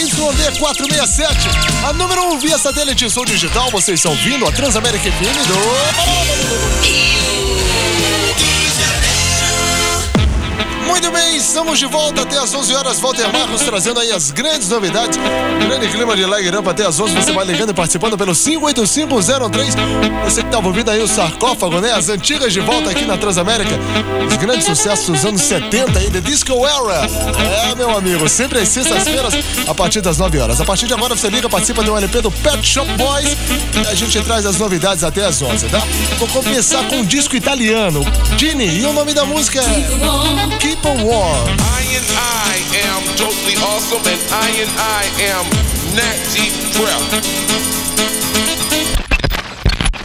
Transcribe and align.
YD467, 0.00 1.84
a 1.84 1.92
número 1.92 2.22
1 2.22 2.32
um 2.32 2.38
via 2.38 2.56
satélite 2.56 3.10
som 3.10 3.22
digital. 3.22 3.70
Vocês 3.70 4.00
estão 4.00 4.14
vindo 4.14 4.48
a 4.48 4.52
Transamérica 4.52 5.12
FM 5.12 5.46
do. 5.46 7.49
Muito 10.90 11.08
bem, 11.12 11.36
estamos 11.36 11.78
de 11.78 11.86
volta 11.86 12.22
até 12.22 12.36
as 12.36 12.52
11 12.52 12.74
horas. 12.74 12.98
Walter 12.98 13.32
Marcos 13.32 13.62
trazendo 13.62 14.00
aí 14.00 14.10
as 14.10 14.32
grandes 14.32 14.68
novidades. 14.68 15.16
Grande 15.64 15.86
clima 15.86 16.16
de 16.16 16.26
leg 16.26 16.48
up 16.48 16.68
até 16.68 16.84
as 16.84 16.98
11. 16.98 17.14
Você 17.14 17.32
vai 17.32 17.46
ligando 17.46 17.70
e 17.70 17.72
participando 17.72 18.18
pelo 18.18 18.34
58503. 18.34 19.76
Você 20.24 20.40
que 20.42 20.48
estava 20.48 20.66
ouvindo 20.66 20.90
aí 20.90 21.00
o 21.00 21.06
sarcófago, 21.06 21.80
né? 21.80 21.92
As 21.92 22.08
antigas 22.08 22.52
de 22.52 22.58
volta 22.58 22.90
aqui 22.90 23.04
na 23.04 23.16
Transamérica. 23.16 23.70
Os 24.28 24.36
grandes 24.36 24.66
sucessos 24.66 25.06
dos 25.06 25.24
anos 25.24 25.42
70 25.42 25.96
aí, 25.96 26.10
The 26.10 26.20
Disco 26.20 26.66
Era. 26.66 27.06
É, 27.70 27.74
meu 27.76 27.96
amigo, 27.96 28.28
sempre 28.28 28.58
às 28.58 28.68
sextas-feiras, 28.68 29.32
a 29.68 29.74
partir 29.74 30.00
das 30.00 30.18
9 30.18 30.40
horas. 30.40 30.60
A 30.60 30.64
partir 30.64 30.88
de 30.88 30.92
agora 30.92 31.14
você 31.14 31.28
liga, 31.28 31.48
participa 31.48 31.82
um 31.82 31.96
LP 31.96 32.20
do 32.20 32.32
Pet 32.32 32.66
Shop 32.66 32.90
Boys. 32.94 33.36
E 33.76 33.88
a 33.88 33.94
gente 33.94 34.20
traz 34.22 34.44
as 34.44 34.58
novidades 34.58 35.04
até 35.04 35.24
as 35.24 35.40
11, 35.40 35.68
tá? 35.68 35.80
Vou 36.18 36.26
começar 36.28 36.82
com 36.88 36.96
um 36.96 37.04
disco 37.04 37.36
italiano, 37.36 38.04
Gini. 38.36 38.80
E 38.80 38.84
o 38.86 38.92
nome 38.92 39.14
da 39.14 39.24
música 39.24 39.60
é 39.60 40.58
War. 41.10 41.42
I 41.58 41.82
and 41.98 42.08
I 42.14 42.54
am 42.86 43.02
totally 43.16 43.56
awesome, 43.56 43.98
and 44.06 44.22
I 44.30 44.48
and 44.62 44.70
I 44.78 45.02
am 45.34 45.44
Nat 45.96 46.18
Deep. 46.32 46.54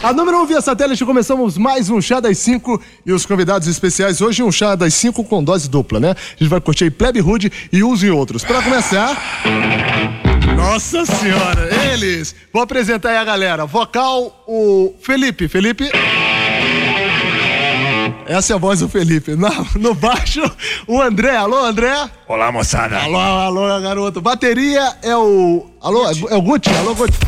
A 0.02 0.12
número 0.12 0.38
1 0.38 0.42
um 0.42 0.46
via 0.46 0.60
satélite, 0.60 1.04
começamos 1.04 1.56
mais 1.56 1.88
um 1.90 2.00
Chá 2.00 2.18
das 2.18 2.38
5 2.38 2.82
e 3.04 3.12
os 3.12 3.24
convidados 3.24 3.68
especiais 3.68 4.20
hoje 4.20 4.42
um 4.42 4.50
Chá 4.50 4.74
das 4.74 4.94
5 4.94 5.22
com 5.24 5.44
dose 5.44 5.70
dupla, 5.70 6.00
né? 6.00 6.10
A 6.10 6.42
gente 6.42 6.48
vai 6.48 6.60
curtir 6.60 6.84
aí 6.84 6.90
Plebe 6.90 7.20
Hood 7.20 7.52
e 7.72 7.84
uns 7.84 8.02
e 8.02 8.10
outros. 8.10 8.42
Para 8.42 8.60
começar. 8.62 9.16
Nossa 10.56 11.06
senhora, 11.06 11.68
eles! 11.92 12.34
Vou 12.52 12.62
apresentar 12.62 13.10
aí 13.10 13.18
a 13.18 13.24
galera. 13.24 13.64
Vocal, 13.64 14.44
o 14.44 14.92
Felipe. 15.00 15.46
Felipe. 15.46 15.88
Essa 18.28 18.54
é 18.54 18.56
a 18.56 18.58
voz 18.58 18.80
do 18.80 18.88
Felipe. 18.88 19.36
No, 19.36 19.48
no 19.78 19.94
baixo, 19.94 20.42
o 20.86 21.00
André. 21.00 21.36
Alô, 21.36 21.64
André? 21.64 22.10
Olá, 22.26 22.50
moçada. 22.50 22.98
Alô, 22.98 23.18
alô, 23.18 23.80
garoto. 23.80 24.20
Bateria 24.20 24.96
é 25.02 25.16
o. 25.16 25.70
Alô, 25.80 26.04
é 26.08 26.34
o 26.34 26.42
Gucci? 26.42 26.70
Alô, 26.70 26.94
Gucci. 26.94 27.18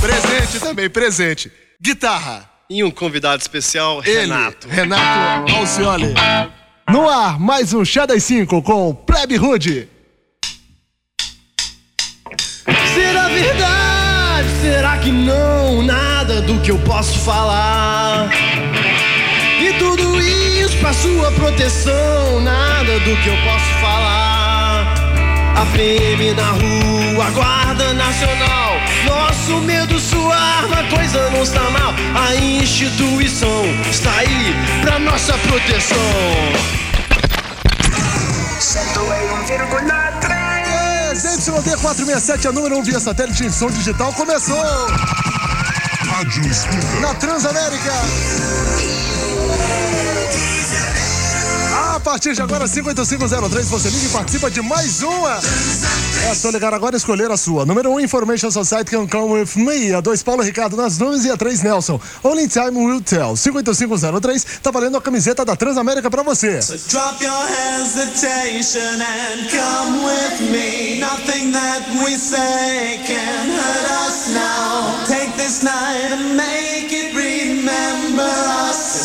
Presente 0.00 0.60
também, 0.60 0.90
presente. 0.90 1.50
Guitarra. 1.80 2.48
E 2.68 2.82
um 2.84 2.90
convidado 2.90 3.40
especial, 3.40 4.00
Ele, 4.04 4.20
Renato. 4.20 4.68
Renato 4.68 5.52
Alcioli. 5.56 6.14
No 6.88 7.08
ar, 7.08 7.38
mais 7.38 7.72
um 7.72 7.84
Chá 7.84 8.06
das 8.06 8.22
5 8.24 8.62
com 8.62 8.94
Plebe 8.94 9.38
Hood. 9.38 9.88
Será 12.94 13.28
verdade? 13.28 14.48
Será 14.60 14.98
que 14.98 15.10
não? 15.10 15.82
Nada 15.82 16.40
do 16.42 16.60
que 16.60 16.70
eu 16.70 16.78
posso 16.80 17.18
falar. 17.20 18.30
Tudo 19.90 20.20
isso 20.20 20.78
pra 20.78 20.92
sua 20.92 21.32
proteção, 21.32 22.40
nada 22.40 23.00
do 23.00 23.16
que 23.16 23.28
eu 23.28 23.36
posso 23.42 23.80
falar. 23.80 24.94
A 25.56 25.66
PM 25.76 26.32
na 26.34 26.50
rua, 26.52 27.26
a 27.26 27.30
Guarda 27.30 27.92
Nacional. 27.94 28.74
Nosso 29.04 29.58
medo, 29.62 29.98
sua 29.98 30.36
arma, 30.36 30.84
coisa 30.84 31.28
não 31.30 31.42
está 31.42 31.68
mal. 31.70 31.92
A 32.14 32.36
instituição 32.36 33.64
está 33.90 34.12
aí 34.18 34.54
pra 34.80 35.00
nossa 35.00 35.36
proteção. 35.38 35.96
É, 41.10 41.14
ZYD 41.16 41.76
467, 41.78 42.46
a 42.46 42.52
número 42.52 42.78
1 42.78 42.82
via 42.84 43.00
satélite 43.00 43.44
em 43.44 43.50
som 43.50 43.68
digital, 43.68 44.12
começou 44.12 44.56
Rádio 46.06 46.46
Escuta. 46.46 47.00
na 47.00 47.14
Transamérica. 47.14 47.92
Partir 52.10 52.34
de 52.34 52.42
agora, 52.42 52.66
58503, 52.66 53.68
você 53.68 53.88
liga 53.88 54.06
e 54.06 54.08
participa 54.08 54.50
de 54.50 54.60
mais 54.60 55.00
uma. 55.00 55.38
É 56.28 56.34
só 56.34 56.50
ligar 56.50 56.74
agora 56.74 56.96
e 56.96 56.98
escolher 56.98 57.30
a 57.30 57.36
sua. 57.36 57.64
Número 57.64 57.88
1, 57.88 57.94
um, 57.94 58.00
Information 58.00 58.50
Society 58.50 58.90
Can 58.90 59.06
Come 59.06 59.34
With 59.34 59.50
Me. 59.54 59.94
A 59.94 60.00
2, 60.00 60.20
Paulo 60.24 60.42
Ricardo 60.42 60.76
nas 60.76 60.98
nuvens. 60.98 61.24
E 61.24 61.30
a 61.30 61.36
3, 61.36 61.62
Nelson. 61.62 62.00
Only 62.24 62.48
Time 62.48 62.72
Will 62.72 63.00
Tell. 63.00 63.36
58503, 63.36 64.44
tá 64.60 64.72
valendo 64.72 64.96
a 64.96 65.00
camiseta 65.00 65.44
da 65.44 65.54
Transamérica 65.54 66.10
pra 66.10 66.24
você. 66.24 66.60
So 66.60 66.76
drop 66.88 67.22
your 67.22 67.46
hesitation 67.46 69.00
and 69.00 69.48
come 69.48 70.04
with 70.04 70.50
me. 70.50 70.98
Nothing 70.98 71.52
that 71.52 71.88
we 72.04 72.18
say 72.18 72.98
can 73.06 73.50
hurt 73.50 74.08
us 74.08 74.34
now. 74.34 75.06
Take 75.06 75.30
this 75.36 75.62
night 75.62 76.12
and 76.12 76.36
make 76.36 76.92
it. 76.92 76.99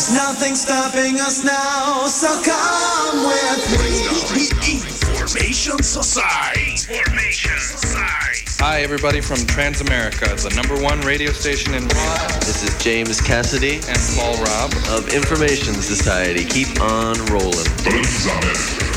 There's 0.06 0.18
nothing 0.18 0.54
stopping 0.54 1.18
us 1.18 1.42
now. 1.42 2.06
So 2.06 2.28
come 2.44 3.26
with 3.26 3.80
me. 3.80 4.76
Information 5.10 5.82
Society. 5.82 6.74
Information 6.94 7.58
Society. 7.58 8.44
Hi, 8.60 8.82
everybody 8.82 9.20
from 9.20 9.38
Transamerica, 9.38 10.40
the 10.48 10.54
number 10.54 10.80
one 10.80 11.00
radio 11.00 11.32
station 11.32 11.74
in 11.74 11.88
This 11.88 12.62
is 12.62 12.80
James 12.80 13.20
Cassidy 13.20 13.80
and 13.88 13.98
Paul 14.14 14.36
Robb. 14.44 14.74
of 14.90 15.12
Information 15.12 15.74
Society. 15.74 16.44
Keep 16.44 16.80
on 16.80 17.16
rolling. 17.26 17.66
Transamérica. 17.82 18.95